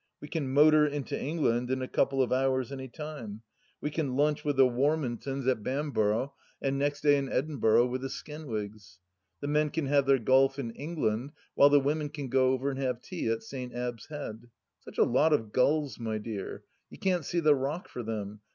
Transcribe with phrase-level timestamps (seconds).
[0.19, 3.43] We can motor into England in a couple of hours any time.
[3.81, 6.29] We can lunch with the Warmintons at 64 THE LAST DITCH 65 Bamburgh,
[6.63, 8.97] and next day in Edinburgh with the Skenwigs.
[9.41, 12.79] The men can have their golf in England while the women can go over and
[12.79, 13.75] have tea at St.
[13.75, 14.49] Abb's Head.
[14.79, 18.39] Such a lot of gulls, my dear, you can't see the rock for them